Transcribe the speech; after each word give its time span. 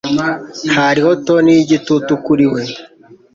Hariho 0.75 1.11
toni 1.25 1.49
y'igitutu 1.57 2.11
kuri 2.25 2.45
we. 2.53 2.61